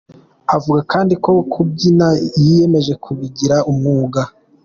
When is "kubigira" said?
3.03-3.55